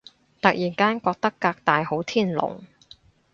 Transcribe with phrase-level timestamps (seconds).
[0.41, 2.63] 突然間覺得革大好天龍